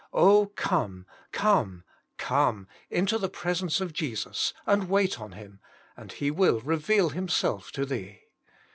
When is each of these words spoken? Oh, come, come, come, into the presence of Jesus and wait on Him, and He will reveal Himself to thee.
Oh, 0.13 0.47
come, 0.55 1.05
come, 1.31 1.83
come, 2.17 2.67
into 2.89 3.19
the 3.19 3.29
presence 3.29 3.79
of 3.79 3.93
Jesus 3.93 4.51
and 4.65 4.89
wait 4.89 5.19
on 5.19 5.33
Him, 5.33 5.59
and 5.95 6.11
He 6.11 6.31
will 6.31 6.59
reveal 6.61 7.09
Himself 7.09 7.71
to 7.73 7.85
thee. 7.85 8.23